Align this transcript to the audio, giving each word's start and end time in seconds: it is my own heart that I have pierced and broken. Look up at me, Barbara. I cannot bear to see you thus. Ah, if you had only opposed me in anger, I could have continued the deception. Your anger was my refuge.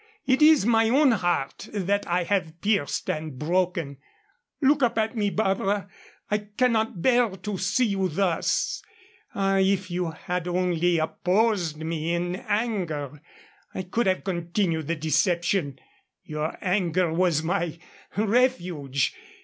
it 0.25 0.41
is 0.41 0.65
my 0.65 0.89
own 0.89 1.11
heart 1.11 1.69
that 1.73 2.07
I 2.07 2.23
have 2.23 2.59
pierced 2.59 3.07
and 3.07 3.37
broken. 3.37 3.97
Look 4.59 4.81
up 4.81 4.97
at 4.97 5.15
me, 5.15 5.29
Barbara. 5.29 5.89
I 6.31 6.39
cannot 6.39 7.03
bear 7.03 7.29
to 7.29 7.59
see 7.59 7.85
you 7.85 8.09
thus. 8.09 8.81
Ah, 9.35 9.59
if 9.59 9.91
you 9.91 10.09
had 10.09 10.47
only 10.47 10.97
opposed 10.97 11.77
me 11.77 12.15
in 12.15 12.37
anger, 12.47 13.21
I 13.75 13.83
could 13.83 14.07
have 14.07 14.23
continued 14.23 14.87
the 14.87 14.95
deception. 14.95 15.77
Your 16.23 16.57
anger 16.61 17.13
was 17.13 17.43
my 17.43 17.77
refuge. 18.17 19.13